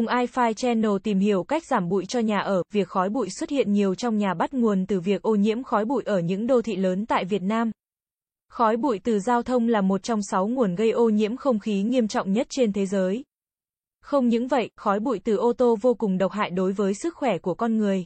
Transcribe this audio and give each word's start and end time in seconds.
Cùng 0.00 0.06
iFi 0.06 0.52
Channel 0.52 0.90
tìm 1.02 1.18
hiểu 1.18 1.44
cách 1.44 1.64
giảm 1.64 1.88
bụi 1.88 2.06
cho 2.06 2.20
nhà 2.20 2.38
ở, 2.38 2.62
việc 2.72 2.88
khói 2.88 3.08
bụi 3.08 3.30
xuất 3.30 3.50
hiện 3.50 3.72
nhiều 3.72 3.94
trong 3.94 4.18
nhà 4.18 4.34
bắt 4.34 4.54
nguồn 4.54 4.86
từ 4.86 5.00
việc 5.00 5.22
ô 5.22 5.34
nhiễm 5.34 5.62
khói 5.62 5.84
bụi 5.84 6.02
ở 6.06 6.18
những 6.20 6.46
đô 6.46 6.62
thị 6.62 6.76
lớn 6.76 7.06
tại 7.06 7.24
Việt 7.24 7.42
Nam. 7.42 7.70
Khói 8.50 8.76
bụi 8.76 9.00
từ 9.04 9.18
giao 9.18 9.42
thông 9.42 9.68
là 9.68 9.80
một 9.80 10.02
trong 10.02 10.22
sáu 10.22 10.48
nguồn 10.48 10.74
gây 10.74 10.90
ô 10.90 11.08
nhiễm 11.08 11.36
không 11.36 11.58
khí 11.58 11.82
nghiêm 11.82 12.08
trọng 12.08 12.32
nhất 12.32 12.46
trên 12.50 12.72
thế 12.72 12.86
giới. 12.86 13.24
Không 14.02 14.28
những 14.28 14.48
vậy, 14.48 14.70
khói 14.76 15.00
bụi 15.00 15.20
từ 15.24 15.36
ô 15.36 15.52
tô 15.52 15.76
vô 15.80 15.94
cùng 15.94 16.18
độc 16.18 16.32
hại 16.32 16.50
đối 16.50 16.72
với 16.72 16.94
sức 16.94 17.14
khỏe 17.14 17.38
của 17.38 17.54
con 17.54 17.76
người. 17.76 18.04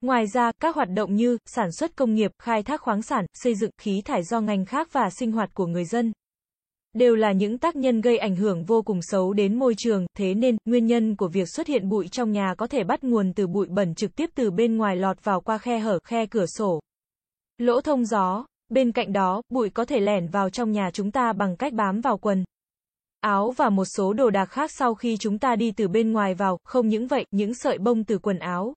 Ngoài 0.00 0.26
ra, 0.26 0.52
các 0.60 0.74
hoạt 0.74 0.88
động 0.90 1.14
như 1.14 1.38
sản 1.46 1.72
xuất 1.72 1.96
công 1.96 2.14
nghiệp, 2.14 2.30
khai 2.38 2.62
thác 2.62 2.80
khoáng 2.80 3.02
sản, 3.02 3.26
xây 3.34 3.54
dựng 3.54 3.70
khí 3.78 4.02
thải 4.04 4.22
do 4.22 4.40
ngành 4.40 4.64
khác 4.64 4.92
và 4.92 5.10
sinh 5.10 5.32
hoạt 5.32 5.54
của 5.54 5.66
người 5.66 5.84
dân 5.84 6.12
đều 6.92 7.16
là 7.16 7.32
những 7.32 7.58
tác 7.58 7.76
nhân 7.76 8.00
gây 8.00 8.18
ảnh 8.18 8.36
hưởng 8.36 8.64
vô 8.64 8.82
cùng 8.82 9.02
xấu 9.02 9.32
đến 9.32 9.58
môi 9.58 9.74
trường, 9.78 10.06
thế 10.18 10.34
nên, 10.34 10.56
nguyên 10.64 10.86
nhân 10.86 11.16
của 11.16 11.28
việc 11.28 11.48
xuất 11.48 11.66
hiện 11.66 11.88
bụi 11.88 12.08
trong 12.08 12.32
nhà 12.32 12.54
có 12.58 12.66
thể 12.66 12.84
bắt 12.84 13.04
nguồn 13.04 13.32
từ 13.32 13.46
bụi 13.46 13.66
bẩn 13.70 13.94
trực 13.94 14.16
tiếp 14.16 14.30
từ 14.34 14.50
bên 14.50 14.76
ngoài 14.76 14.96
lọt 14.96 15.24
vào 15.24 15.40
qua 15.40 15.58
khe 15.58 15.78
hở, 15.78 15.98
khe 16.04 16.26
cửa 16.26 16.46
sổ, 16.46 16.80
lỗ 17.58 17.80
thông 17.80 18.04
gió. 18.04 18.44
Bên 18.68 18.92
cạnh 18.92 19.12
đó, 19.12 19.42
bụi 19.48 19.70
có 19.70 19.84
thể 19.84 20.00
lẻn 20.00 20.28
vào 20.28 20.50
trong 20.50 20.72
nhà 20.72 20.90
chúng 20.92 21.10
ta 21.10 21.32
bằng 21.32 21.56
cách 21.56 21.72
bám 21.72 22.00
vào 22.00 22.18
quần, 22.18 22.44
áo 23.20 23.50
và 23.50 23.68
một 23.68 23.84
số 23.84 24.12
đồ 24.12 24.30
đạc 24.30 24.46
khác 24.46 24.70
sau 24.72 24.94
khi 24.94 25.16
chúng 25.16 25.38
ta 25.38 25.56
đi 25.56 25.72
từ 25.72 25.88
bên 25.88 26.12
ngoài 26.12 26.34
vào, 26.34 26.58
không 26.64 26.88
những 26.88 27.06
vậy, 27.06 27.24
những 27.30 27.54
sợi 27.54 27.78
bông 27.78 28.04
từ 28.04 28.18
quần 28.18 28.38
áo, 28.38 28.74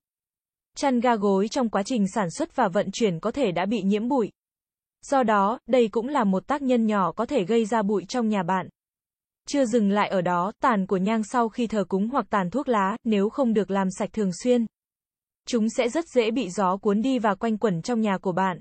chăn 0.78 1.00
ga 1.00 1.16
gối 1.16 1.48
trong 1.48 1.70
quá 1.70 1.84
trình 1.84 2.08
sản 2.08 2.30
xuất 2.30 2.56
và 2.56 2.68
vận 2.68 2.92
chuyển 2.92 3.20
có 3.20 3.32
thể 3.32 3.52
đã 3.52 3.66
bị 3.66 3.82
nhiễm 3.82 4.08
bụi. 4.08 4.32
Do 5.04 5.24
đó, 5.24 5.60
đây 5.68 5.88
cũng 5.88 6.08
là 6.08 6.24
một 6.24 6.48
tác 6.48 6.62
nhân 6.62 6.86
nhỏ 6.86 7.12
có 7.12 7.26
thể 7.26 7.44
gây 7.44 7.66
ra 7.66 7.82
bụi 7.82 8.06
trong 8.08 8.30
nhà 8.30 8.44
bạn. 8.44 8.70
Chưa 9.48 9.66
dừng 9.66 9.90
lại 9.90 10.10
ở 10.10 10.22
đó, 10.22 10.52
tàn 10.62 10.88
của 10.88 10.98
nhang 10.98 11.24
sau 11.24 11.50
khi 11.50 11.68
thờ 11.68 11.86
cúng 11.90 12.10
hoặc 12.10 12.26
tàn 12.30 12.50
thuốc 12.50 12.68
lá, 12.68 12.98
nếu 13.04 13.30
không 13.30 13.54
được 13.54 13.72
làm 13.72 13.92
sạch 13.92 14.14
thường 14.14 14.32
xuyên, 14.44 14.66
chúng 15.46 15.70
sẽ 15.70 15.90
rất 15.90 16.06
dễ 16.08 16.32
bị 16.32 16.50
gió 16.50 16.78
cuốn 16.78 17.02
đi 17.02 17.20
và 17.20 17.36
quanh 17.36 17.58
quẩn 17.58 17.82
trong 17.82 18.02
nhà 18.02 18.18
của 18.18 18.32
bạn. 18.32 18.60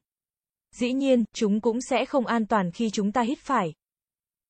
Dĩ 0.77 0.93
nhiên, 0.93 1.25
chúng 1.35 1.61
cũng 1.61 1.81
sẽ 1.81 2.05
không 2.05 2.27
an 2.27 2.47
toàn 2.47 2.71
khi 2.71 2.91
chúng 2.91 3.13
ta 3.13 3.23
hít 3.23 3.39
phải. 3.39 3.75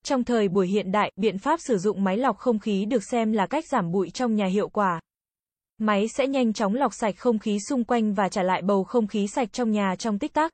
Trong 0.05 0.25
thời 0.25 0.49
buổi 0.49 0.69
hiện 0.69 0.93
đại, 0.93 1.13
biện 1.17 1.39
pháp 1.39 1.61
sử 1.61 1.79
dụng 1.79 2.05
máy 2.05 2.17
lọc 2.17 2.39
không 2.39 2.59
khí 2.59 2.85
được 2.85 3.05
xem 3.05 3.33
là 3.33 3.47
cách 3.47 3.65
giảm 3.69 3.93
bụi 3.93 4.11
trong 4.11 4.35
nhà 4.35 4.47
hiệu 4.47 4.69
quả. 4.69 5.01
Máy 5.79 6.09
sẽ 6.09 6.27
nhanh 6.27 6.53
chóng 6.53 6.75
lọc 6.75 6.95
sạch 6.95 7.15
không 7.19 7.39
khí 7.39 7.59
xung 7.69 7.85
quanh 7.85 8.15
và 8.15 8.29
trả 8.29 8.43
lại 8.43 8.63
bầu 8.63 8.85
không 8.85 9.07
khí 9.07 9.27
sạch 9.29 9.53
trong 9.53 9.71
nhà 9.71 9.97
trong 9.99 10.19
tích 10.19 10.33
tắc. 10.33 10.53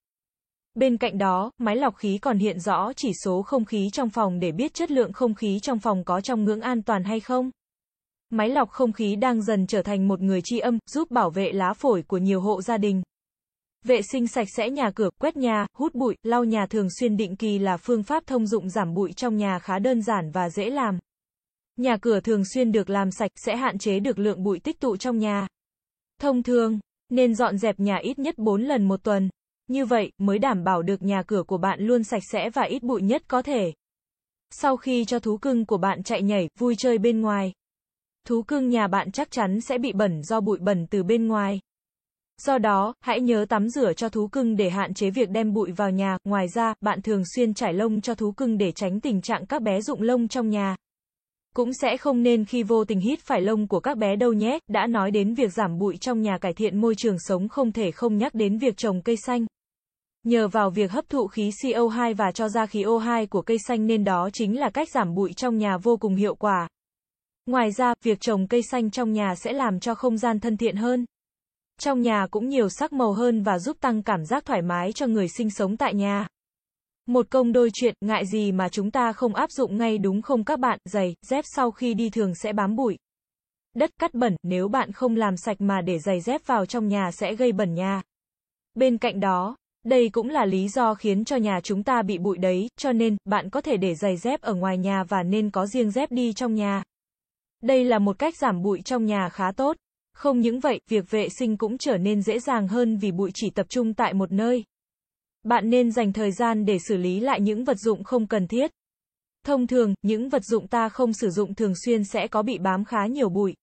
Bên 0.75 0.97
cạnh 0.97 1.19
đó, 1.19 1.51
máy 1.59 1.77
lọc 1.77 1.97
khí 1.97 2.19
còn 2.19 2.39
hiện 2.39 2.61
rõ 2.61 2.93
chỉ 2.97 3.13
số 3.25 3.43
không 3.43 3.65
khí 3.65 3.89
trong 3.93 4.11
phòng 4.11 4.41
để 4.41 4.53
biết 4.53 4.75
chất 4.75 4.91
lượng 4.91 5.13
không 5.13 5.35
khí 5.35 5.59
trong 5.63 5.79
phòng 5.79 6.05
có 6.05 6.21
trong 6.21 6.45
ngưỡng 6.45 6.61
an 6.61 6.83
toàn 6.83 7.05
hay 7.05 7.21
không. 7.21 7.51
Máy 8.31 8.49
lọc 8.49 8.71
không 8.71 8.93
khí 8.93 9.17
đang 9.17 9.43
dần 9.43 9.67
trở 9.67 9.83
thành 9.83 10.09
một 10.09 10.21
người 10.21 10.41
tri 10.45 10.59
âm, 10.59 10.79
giúp 10.87 11.11
bảo 11.11 11.31
vệ 11.31 11.53
lá 11.53 11.73
phổi 11.73 12.03
của 12.03 12.19
nhiều 12.19 12.41
hộ 12.41 12.63
gia 12.63 12.79
đình. 12.79 13.03
Vệ 13.85 14.01
sinh 14.03 14.27
sạch 14.27 14.49
sẽ 14.57 14.71
nhà 14.71 14.91
cửa, 14.95 15.11
quét 15.21 15.37
nhà, 15.37 15.67
hút 15.79 15.95
bụi, 15.95 16.17
lau 16.23 16.45
nhà 16.45 16.67
thường 16.67 16.89
xuyên 16.91 17.17
định 17.17 17.37
kỳ 17.37 17.59
là 17.59 17.77
phương 17.77 18.03
pháp 18.03 18.27
thông 18.27 18.47
dụng 18.47 18.71
giảm 18.71 18.95
bụi 18.95 19.13
trong 19.13 19.37
nhà 19.37 19.59
khá 19.59 19.79
đơn 19.79 20.03
giản 20.03 20.31
và 20.31 20.51
dễ 20.51 20.71
làm. 20.71 20.99
Nhà 21.77 21.97
cửa 21.97 22.21
thường 22.21 22.45
xuyên 22.45 22.73
được 22.73 22.91
làm 22.91 23.11
sạch 23.11 23.31
sẽ 23.37 23.57
hạn 23.57 23.79
chế 23.79 24.01
được 24.01 24.19
lượng 24.19 24.43
bụi 24.43 24.59
tích 24.59 24.81
tụ 24.81 24.97
trong 24.97 25.19
nhà. 25.19 25.47
Thông 26.21 26.43
thường, 26.43 26.79
nên 27.09 27.35
dọn 27.35 27.59
dẹp 27.59 27.81
nhà 27.81 27.97
ít 27.97 28.19
nhất 28.19 28.39
4 28.39 28.63
lần 28.63 28.89
một 28.89 29.03
tuần. 29.03 29.29
Như 29.69 29.87
vậy, 29.87 30.13
mới 30.19 30.39
đảm 30.39 30.65
bảo 30.65 30.83
được 30.83 31.03
nhà 31.03 31.23
cửa 31.23 31.43
của 31.43 31.59
bạn 31.59 31.81
luôn 31.81 32.05
sạch 32.05 32.23
sẽ 32.33 32.51
và 32.51 32.63
ít 32.63 32.83
bụi 32.83 33.03
nhất 33.03 33.23
có 33.29 33.43
thể. 33.43 33.73
Sau 34.51 34.77
khi 34.77 35.05
cho 35.05 35.19
thú 35.19 35.37
cưng 35.37 35.67
của 35.67 35.79
bạn 35.79 36.03
chạy 36.03 36.23
nhảy, 36.23 36.49
vui 36.59 36.75
chơi 36.79 36.99
bên 36.99 37.21
ngoài, 37.21 37.53
thú 38.29 38.43
cưng 38.43 38.69
nhà 38.69 38.87
bạn 38.87 39.13
chắc 39.13 39.31
chắn 39.31 39.61
sẽ 39.61 39.79
bị 39.79 39.93
bẩn 39.93 40.23
do 40.23 40.41
bụi 40.41 40.59
bẩn 40.61 40.87
từ 40.91 41.03
bên 41.03 41.27
ngoài. 41.27 41.61
Do 42.43 42.59
đó, 42.59 42.95
hãy 43.01 43.21
nhớ 43.21 43.47
tắm 43.49 43.69
rửa 43.69 43.93
cho 43.93 44.09
thú 44.09 44.29
cưng 44.29 44.57
để 44.57 44.71
hạn 44.71 44.95
chế 44.95 45.11
việc 45.11 45.31
đem 45.31 45.53
bụi 45.53 45.73
vào 45.73 45.91
nhà. 45.91 46.19
Ngoài 46.25 46.49
ra, 46.49 46.75
bạn 46.81 47.03
thường 47.03 47.23
xuyên 47.35 47.55
trải 47.55 47.73
lông 47.73 48.01
cho 48.01 48.15
thú 48.15 48.33
cưng 48.33 48.59
để 48.59 48.73
tránh 48.73 49.01
tình 49.01 49.21
trạng 49.21 49.47
các 49.47 49.63
bé 49.63 49.81
rụng 49.81 50.03
lông 50.03 50.29
trong 50.29 50.49
nhà. 50.49 50.77
Cũng 51.55 51.73
sẽ 51.73 51.97
không 51.97 52.23
nên 52.23 52.45
khi 52.45 52.63
vô 52.63 52.85
tình 52.85 53.01
hít 53.01 53.21
phải 53.21 53.41
lông 53.41 53.69
của 53.69 53.81
các 53.81 53.99
bé 53.99 54.17
đâu 54.17 54.33
nhé. 54.33 54.59
Đã 54.69 54.87
nói 54.87 55.11
đến 55.11 55.35
việc 55.35 55.53
giảm 55.53 55.79
bụi 55.79 55.97
trong 55.97 56.23
nhà 56.23 56.39
cải 56.39 56.53
thiện 56.53 56.81
môi 56.81 56.95
trường 56.95 57.19
sống 57.19 57.49
không 57.49 57.73
thể 57.73 57.91
không 57.91 58.19
nhắc 58.19 58.35
đến 58.35 58.59
việc 58.59 58.77
trồng 58.77 59.03
cây 59.03 59.17
xanh. 59.17 59.47
Nhờ 60.25 60.49
vào 60.49 60.71
việc 60.71 60.91
hấp 60.91 61.09
thụ 61.09 61.27
khí 61.27 61.51
CO2 61.63 62.15
và 62.15 62.33
cho 62.33 62.49
ra 62.49 62.67
khí 62.67 62.85
O2 62.85 63.27
của 63.27 63.43
cây 63.43 63.59
xanh 63.69 63.87
nên 63.87 64.05
đó 64.05 64.29
chính 64.33 64.61
là 64.61 64.71
cách 64.71 64.89
giảm 64.89 65.15
bụi 65.15 65.33
trong 65.33 65.59
nhà 65.59 65.77
vô 65.77 65.97
cùng 65.97 66.15
hiệu 66.15 66.35
quả. 66.35 66.69
Ngoài 67.47 67.73
ra, 67.73 67.95
việc 68.03 68.21
trồng 68.21 68.47
cây 68.47 68.63
xanh 68.63 68.91
trong 68.91 69.13
nhà 69.13 69.35
sẽ 69.35 69.53
làm 69.53 69.81
cho 69.81 69.95
không 69.95 70.19
gian 70.19 70.41
thân 70.41 70.57
thiện 70.57 70.77
hơn. 70.77 71.07
Trong 71.81 72.01
nhà 72.01 72.27
cũng 72.31 72.49
nhiều 72.49 72.69
sắc 72.69 72.93
màu 72.93 73.13
hơn 73.13 73.43
và 73.43 73.59
giúp 73.59 73.77
tăng 73.81 74.03
cảm 74.03 74.25
giác 74.25 74.45
thoải 74.45 74.63
mái 74.63 74.93
cho 74.93 75.07
người 75.07 75.29
sinh 75.29 75.51
sống 75.51 75.77
tại 75.77 75.95
nhà. 75.95 76.29
Một 77.07 77.27
công 77.31 77.53
đôi 77.53 77.71
chuyện, 77.73 77.95
ngại 78.01 78.27
gì 78.27 78.53
mà 78.53 78.69
chúng 78.69 78.91
ta 78.91 79.13
không 79.13 79.35
áp 79.35 79.51
dụng 79.51 79.77
ngay 79.77 79.99
đúng 79.99 80.23
không 80.23 80.45
các 80.45 80.59
bạn, 80.59 80.79
giày, 80.85 81.15
dép 81.23 81.45
sau 81.55 81.71
khi 81.71 81.95
đi 81.95 82.11
thường 82.11 82.35
sẽ 82.35 82.53
bám 82.53 82.77
bụi. 82.77 82.99
Đất 83.75 83.91
cắt 84.01 84.15
bẩn, 84.15 84.37
nếu 84.43 84.69
bạn 84.69 84.93
không 84.93 85.17
làm 85.17 85.37
sạch 85.37 85.61
mà 85.61 85.81
để 85.81 85.99
giày 85.99 86.21
dép 86.21 86.47
vào 86.47 86.67
trong 86.67 86.89
nhà 86.89 87.11
sẽ 87.13 87.35
gây 87.35 87.53
bẩn 87.53 87.75
nhà. 87.75 88.03
Bên 88.75 88.99
cạnh 88.99 89.21
đó, 89.21 89.57
đây 89.85 90.09
cũng 90.09 90.29
là 90.29 90.45
lý 90.45 90.69
do 90.69 90.95
khiến 90.95 91.25
cho 91.25 91.37
nhà 91.37 91.61
chúng 91.63 91.83
ta 91.83 92.03
bị 92.03 92.19
bụi 92.19 92.39
đấy, 92.39 92.69
cho 92.77 92.93
nên, 92.93 93.17
bạn 93.25 93.51
có 93.51 93.61
thể 93.61 93.77
để 93.77 93.95
giày 93.95 94.17
dép 94.17 94.41
ở 94.41 94.55
ngoài 94.55 94.79
nhà 94.79 95.05
và 95.05 95.23
nên 95.23 95.51
có 95.51 95.67
riêng 95.67 95.91
dép 95.91 96.13
đi 96.13 96.33
trong 96.33 96.55
nhà. 96.55 96.83
Đây 97.63 97.85
là 97.85 97.99
một 97.99 98.19
cách 98.19 98.37
giảm 98.37 98.63
bụi 98.63 98.81
trong 98.85 99.05
nhà 99.05 99.29
khá 99.29 99.53
tốt. 99.57 99.77
Không 100.15 100.41
những 100.41 100.61
vậy, 100.61 100.81
việc 100.89 101.11
vệ 101.11 101.29
sinh 101.29 101.57
cũng 101.57 101.79
trở 101.79 101.97
nên 101.97 102.23
dễ 102.23 102.39
dàng 102.39 102.69
hơn 102.69 102.97
vì 102.97 103.13
bụi 103.13 103.31
chỉ 103.35 103.51
tập 103.51 103.67
trung 103.69 103.95
tại 103.95 104.15
một 104.15 104.33
nơi. 104.33 104.65
Bạn 105.43 105.71
nên 105.71 105.93
dành 105.93 106.13
thời 106.13 106.33
gian 106.33 106.65
để 106.65 106.79
xử 106.89 106.97
lý 106.97 107.21
lại 107.21 107.41
những 107.41 107.65
vật 107.65 107.77
dụng 107.79 108.05
không 108.05 108.27
cần 108.27 108.47
thiết. 108.47 108.71
Thông 109.45 109.67
thường, 109.67 109.95
những 110.03 110.29
vật 110.29 110.45
dụng 110.45 110.67
ta 110.67 110.89
không 110.89 111.13
sử 111.13 111.31
dụng 111.31 111.55
thường 111.55 111.73
xuyên 111.85 112.05
sẽ 112.05 112.29
có 112.29 112.43
bị 112.43 112.59
bám 112.59 112.85
khá 112.85 113.07
nhiều 113.07 113.29
bụi. 113.29 113.55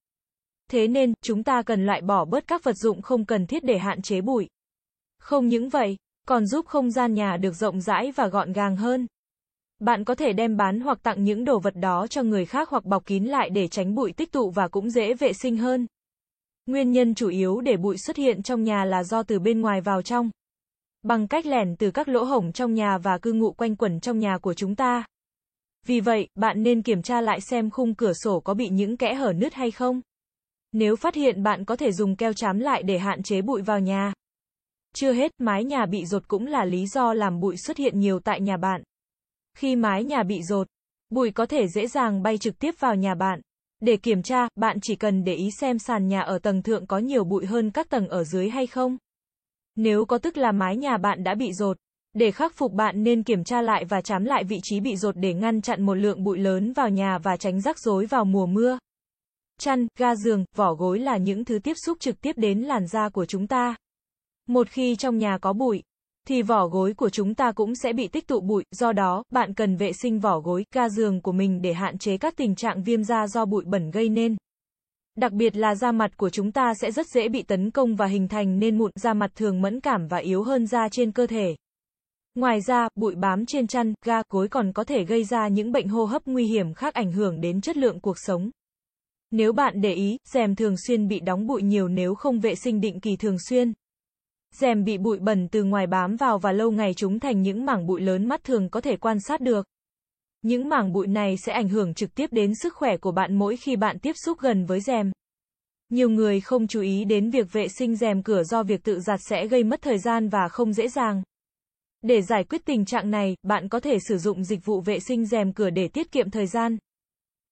Thế 0.72 0.88
nên, 0.88 1.14
chúng 1.22 1.44
ta 1.44 1.62
cần 1.62 1.86
loại 1.86 2.02
bỏ 2.02 2.26
bớt 2.26 2.48
các 2.48 2.64
vật 2.64 2.76
dụng 2.76 3.02
không 3.02 3.26
cần 3.26 3.48
thiết 3.48 3.64
để 3.64 3.78
hạn 3.78 4.02
chế 4.02 4.22
bụi. 4.22 4.48
Không 5.20 5.48
những 5.48 5.70
vậy, 5.70 5.98
còn 6.26 6.46
giúp 6.46 6.66
không 6.66 6.92
gian 6.92 7.14
nhà 7.14 7.38
được 7.38 7.56
rộng 7.56 7.82
rãi 7.82 8.12
và 8.12 8.28
gọn 8.28 8.54
gàng 8.54 8.76
hơn. 8.76 9.08
Bạn 9.80 10.04
có 10.04 10.16
thể 10.16 10.34
đem 10.34 10.58
bán 10.58 10.80
hoặc 10.80 11.04
tặng 11.04 11.24
những 11.24 11.46
đồ 11.46 11.60
vật 11.60 11.76
đó 11.76 12.08
cho 12.08 12.24
người 12.24 12.46
khác 12.46 12.70
hoặc 12.70 12.86
bọc 12.86 13.06
kín 13.06 13.24
lại 13.24 13.50
để 13.50 13.68
tránh 13.68 13.96
bụi 13.96 14.12
tích 14.12 14.32
tụ 14.32 14.50
và 14.50 14.68
cũng 14.68 14.90
dễ 14.90 15.14
vệ 15.14 15.34
sinh 15.34 15.58
hơn. 15.58 15.88
Nguyên 16.66 16.92
nhân 16.92 17.16
chủ 17.16 17.30
yếu 17.30 17.62
để 17.62 17.78
bụi 17.78 17.98
xuất 17.98 18.18
hiện 18.18 18.44
trong 18.44 18.64
nhà 18.64 18.86
là 18.86 19.04
do 19.04 19.24
từ 19.24 19.40
bên 19.40 19.62
ngoài 19.62 19.82
vào 19.82 20.02
trong. 20.02 20.30
Bằng 21.04 21.28
cách 21.28 21.46
lẻn 21.46 21.76
từ 21.76 21.92
các 21.92 22.08
lỗ 22.08 22.24
hổng 22.24 22.52
trong 22.52 22.74
nhà 22.74 22.98
và 22.98 23.18
cư 23.18 23.34
ngụ 23.34 23.52
quanh 23.52 23.76
quẩn 23.76 24.00
trong 24.00 24.20
nhà 24.20 24.38
của 24.38 24.54
chúng 24.54 24.76
ta. 24.76 25.06
Vì 25.86 26.00
vậy, 26.00 26.28
bạn 26.36 26.64
nên 26.64 26.82
kiểm 26.82 27.02
tra 27.02 27.22
lại 27.22 27.42
xem 27.42 27.70
khung 27.70 27.96
cửa 27.96 28.14
sổ 28.14 28.40
có 28.40 28.54
bị 28.54 28.70
những 28.70 28.98
kẽ 28.98 29.14
hở 29.14 29.34
nứt 29.34 29.54
hay 29.54 29.72
không. 29.72 30.02
Nếu 30.72 30.96
phát 30.96 31.16
hiện 31.16 31.44
bạn 31.44 31.66
có 31.66 31.76
thể 31.76 31.92
dùng 31.92 32.16
keo 32.16 32.34
chám 32.34 32.60
lại 32.60 32.84
để 32.84 32.98
hạn 32.98 33.24
chế 33.24 33.42
bụi 33.42 33.62
vào 33.62 33.80
nhà. 33.80 34.14
Chưa 34.96 35.14
hết, 35.14 35.32
mái 35.38 35.64
nhà 35.64 35.86
bị 35.86 36.06
rột 36.06 36.28
cũng 36.28 36.48
là 36.48 36.66
lý 36.66 36.88
do 36.88 37.14
làm 37.14 37.40
bụi 37.40 37.58
xuất 37.58 37.78
hiện 37.78 38.00
nhiều 38.00 38.20
tại 38.20 38.42
nhà 38.42 38.58
bạn. 38.58 38.84
Khi 39.58 39.76
mái 39.76 40.04
nhà 40.04 40.24
bị 40.24 40.44
rột, 40.44 40.68
bụi 41.10 41.32
có 41.32 41.46
thể 41.46 41.68
dễ 41.68 41.88
dàng 41.88 42.24
bay 42.24 42.38
trực 42.38 42.60
tiếp 42.60 42.76
vào 42.80 42.96
nhà 42.96 43.16
bạn. 43.16 43.42
Để 43.82 43.98
kiểm 43.98 44.24
tra, 44.24 44.48
bạn 44.56 44.78
chỉ 44.82 44.96
cần 44.96 45.24
để 45.24 45.34
ý 45.34 45.50
xem 45.60 45.80
sàn 45.80 46.08
nhà 46.08 46.22
ở 46.22 46.40
tầng 46.40 46.62
thượng 46.62 46.88
có 46.88 46.98
nhiều 46.98 47.24
bụi 47.24 47.46
hơn 47.46 47.72
các 47.72 47.90
tầng 47.90 48.08
ở 48.08 48.24
dưới 48.24 48.50
hay 48.50 48.68
không. 48.68 48.98
Nếu 49.76 50.06
có 50.06 50.18
tức 50.18 50.38
là 50.38 50.52
mái 50.52 50.78
nhà 50.78 50.98
bạn 50.98 51.24
đã 51.24 51.36
bị 51.36 51.54
rột. 51.54 51.78
Để 52.14 52.32
khắc 52.32 52.54
phục 52.54 52.74
bạn 52.74 53.04
nên 53.04 53.24
kiểm 53.24 53.44
tra 53.44 53.62
lại 53.62 53.86
và 53.86 54.02
chám 54.02 54.24
lại 54.24 54.44
vị 54.44 54.60
trí 54.64 54.80
bị 54.80 54.96
rột 54.96 55.18
để 55.18 55.34
ngăn 55.34 55.62
chặn 55.62 55.82
một 55.82 55.96
lượng 55.96 56.24
bụi 56.24 56.38
lớn 56.38 56.74
vào 56.74 56.90
nhà 56.90 57.18
và 57.18 57.38
tránh 57.38 57.62
rắc 57.62 57.80
rối 57.80 58.06
vào 58.06 58.26
mùa 58.26 58.46
mưa. 58.46 58.78
Chăn, 59.60 59.88
ga 59.98 60.16
giường, 60.16 60.46
vỏ 60.56 60.74
gối 60.74 61.00
là 61.00 61.18
những 61.18 61.46
thứ 61.46 61.60
tiếp 61.60 61.74
xúc 61.86 62.00
trực 62.00 62.22
tiếp 62.22 62.34
đến 62.38 62.60
làn 62.60 62.88
da 62.88 63.10
của 63.10 63.26
chúng 63.26 63.48
ta. 63.48 63.76
Một 64.50 64.70
khi 64.70 64.96
trong 64.96 65.18
nhà 65.18 65.38
có 65.38 65.54
bụi, 65.54 65.84
thì 66.28 66.42
vỏ 66.42 66.68
gối 66.68 66.94
của 66.94 67.10
chúng 67.10 67.36
ta 67.36 67.52
cũng 67.52 67.76
sẽ 67.76 67.94
bị 67.94 68.08
tích 68.08 68.28
tụ 68.28 68.42
bụi, 68.42 68.64
do 68.72 68.92
đó, 68.92 69.24
bạn 69.30 69.54
cần 69.54 69.76
vệ 69.76 69.94
sinh 69.94 70.20
vỏ 70.20 70.40
gối, 70.40 70.66
ga 70.74 70.90
giường 70.90 71.22
của 71.22 71.32
mình 71.32 71.62
để 71.62 71.74
hạn 71.74 71.98
chế 71.98 72.18
các 72.18 72.36
tình 72.38 72.56
trạng 72.56 72.84
viêm 72.84 73.04
da 73.04 73.28
do 73.28 73.46
bụi 73.46 73.64
bẩn 73.66 73.92
gây 73.92 74.10
nên. 74.10 74.36
Đặc 75.16 75.32
biệt 75.32 75.56
là 75.56 75.76
da 75.76 75.92
mặt 75.92 76.18
của 76.18 76.30
chúng 76.30 76.52
ta 76.52 76.74
sẽ 76.74 76.92
rất 76.92 77.08
dễ 77.08 77.30
bị 77.30 77.44
tấn 77.44 77.72
công 77.72 77.96
và 77.96 78.06
hình 78.06 78.28
thành 78.28 78.60
nên 78.60 78.78
mụn, 78.78 78.92
da 78.96 79.14
mặt 79.14 79.32
thường 79.36 79.62
mẫn 79.62 79.80
cảm 79.80 80.08
và 80.08 80.18
yếu 80.18 80.44
hơn 80.44 80.68
da 80.68 80.90
trên 80.90 81.12
cơ 81.12 81.28
thể. 81.28 81.56
Ngoài 82.36 82.62
ra, 82.62 82.88
bụi 82.96 83.16
bám 83.16 83.46
trên 83.46 83.68
chăn, 83.68 83.94
ga, 84.06 84.22
gối 84.30 84.48
còn 84.48 84.74
có 84.74 84.84
thể 84.84 85.04
gây 85.04 85.24
ra 85.24 85.48
những 85.48 85.72
bệnh 85.72 85.88
hô 85.88 86.06
hấp 86.06 86.26
nguy 86.26 86.46
hiểm 86.46 86.74
khác 86.74 86.94
ảnh 86.94 87.12
hưởng 87.12 87.42
đến 87.42 87.62
chất 87.62 87.78
lượng 87.78 88.00
cuộc 88.00 88.20
sống. 88.20 88.50
Nếu 89.32 89.54
bạn 89.54 89.82
để 89.82 89.94
ý, 89.94 90.18
rèm 90.34 90.56
thường 90.56 90.76
xuyên 90.88 91.08
bị 91.08 91.20
đóng 91.20 91.48
bụi 91.48 91.64
nhiều 91.64 91.88
nếu 91.88 92.16
không 92.16 92.40
vệ 92.40 92.56
sinh 92.56 92.82
định 92.82 93.00
kỳ 93.00 93.16
thường 93.16 93.38
xuyên 93.50 93.74
rèm 94.56 94.84
bị 94.84 94.98
bụi 94.98 95.20
bẩn 95.20 95.48
từ 95.48 95.64
ngoài 95.64 95.88
bám 95.88 96.16
vào 96.16 96.40
và 96.40 96.52
lâu 96.52 96.72
ngày 96.72 96.94
chúng 96.94 97.20
thành 97.20 97.42
những 97.42 97.66
mảng 97.66 97.88
bụi 97.88 98.02
lớn 98.02 98.28
mắt 98.28 98.44
thường 98.44 98.70
có 98.70 98.82
thể 98.82 98.98
quan 98.98 99.20
sát 99.20 99.42
được. 99.42 99.68
Những 100.42 100.70
mảng 100.70 100.94
bụi 100.94 101.08
này 101.08 101.38
sẽ 101.38 101.54
ảnh 101.54 101.70
hưởng 101.70 101.94
trực 101.94 102.16
tiếp 102.16 102.34
đến 102.34 102.52
sức 102.56 102.74
khỏe 102.74 102.98
của 102.98 103.12
bạn 103.12 103.36
mỗi 103.36 103.58
khi 103.58 103.76
bạn 103.76 104.00
tiếp 104.00 104.14
xúc 104.26 104.40
gần 104.40 104.66
với 104.66 104.82
rèm. 104.82 105.12
Nhiều 105.90 106.10
người 106.10 106.42
không 106.42 106.68
chú 106.68 106.82
ý 106.82 107.06
đến 107.06 107.30
việc 107.30 107.52
vệ 107.52 107.68
sinh 107.68 107.96
rèm 107.96 108.24
cửa 108.24 108.44
do 108.44 108.64
việc 108.64 108.84
tự 108.84 109.00
giặt 109.00 109.20
sẽ 109.30 109.48
gây 109.48 109.64
mất 109.64 109.82
thời 109.82 109.98
gian 109.98 110.30
và 110.30 110.48
không 110.50 110.74
dễ 110.74 110.88
dàng. 110.88 111.24
Để 112.02 112.22
giải 112.22 112.44
quyết 112.44 112.66
tình 112.66 112.86
trạng 112.86 113.12
này, 113.12 113.36
bạn 113.44 113.70
có 113.70 113.80
thể 113.80 113.98
sử 114.08 114.18
dụng 114.18 114.44
dịch 114.44 114.66
vụ 114.66 114.82
vệ 114.82 115.00
sinh 115.00 115.26
rèm 115.26 115.54
cửa 115.54 115.70
để 115.70 115.88
tiết 115.88 116.12
kiệm 116.12 116.30
thời 116.30 116.48
gian. 116.48 116.78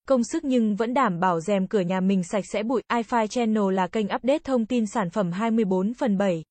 Công 0.08 0.24
sức 0.24 0.44
nhưng 0.44 0.76
vẫn 0.76 0.94
đảm 0.94 1.20
bảo 1.20 1.40
rèm 1.40 1.66
cửa 1.66 1.80
nhà 1.80 2.00
mình 2.00 2.22
sạch 2.22 2.44
sẽ 2.52 2.62
bụi. 2.62 2.82
iFi 2.92 3.26
Channel 3.26 3.72
là 3.72 3.86
kênh 3.86 4.06
update 4.06 4.38
thông 4.38 4.66
tin 4.66 4.86
sản 4.86 5.10
phẩm 5.10 5.32
24 5.32 5.94
phần 5.94 6.18
7. 6.18 6.42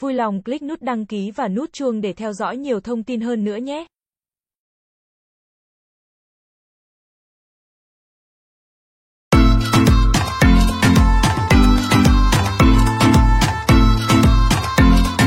Vui 0.00 0.14
lòng 0.14 0.42
click 0.42 0.62
nút 0.62 0.82
đăng 0.82 1.06
ký 1.06 1.30
và 1.30 1.48
nút 1.48 1.72
chuông 1.72 2.00
để 2.00 2.12
theo 2.12 2.32
dõi 2.32 2.56
nhiều 2.56 2.80
thông 2.80 3.02
tin 3.02 3.20
hơn 3.20 3.44
nữa 3.44 3.56
nhé. 3.56 3.86